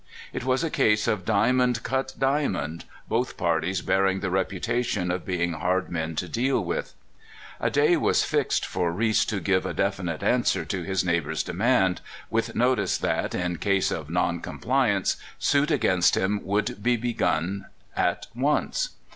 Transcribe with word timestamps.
It 0.33 0.43
was 0.43 0.63
a 0.63 0.71
case 0.71 1.07
of 1.07 1.25
diamond 1.25 1.83
cut 1.83 2.15
diamond, 2.17 2.85
both 3.07 3.37
parties 3.37 3.83
bearing 3.83 4.19
the 4.21 4.31
reputation 4.31 5.11
of 5.11 5.27
being 5.27 5.53
hard 5.53 5.91
men 5.91 6.15
to 6.15 6.27
deal 6.27 6.59
with. 6.65 6.95
A 7.59 7.69
day 7.69 7.95
was 7.97 8.23
fixed 8.23 8.65
for 8.65 8.91
Reese 8.91 9.25
to 9.25 9.39
give 9.39 9.63
a 9.63 9.75
definite 9.75 10.23
answer 10.23 10.65
to 10.65 10.81
his 10.81 11.03
neighbor's 11.05 11.43
demand, 11.43 12.01
with 12.31 12.55
notice 12.55 12.97
that, 12.97 13.35
in 13.35 13.57
case 13.59 13.91
of 13.91 14.09
noncompliance, 14.09 15.17
suit 15.37 15.69
against 15.69 16.17
him 16.17 16.39
would 16.43 16.81
be 16.81 16.97
begun 16.97 17.67
at 17.95 18.25
once. 18.33 18.89